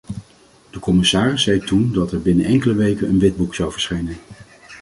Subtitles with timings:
[0.71, 4.17] De commissaris zei toen dat er binnen enkele weken een witboek zou verschijnen.